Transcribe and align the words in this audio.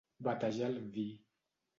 Batejar 0.27 0.69
el 0.73 0.79
vi. 0.95 1.05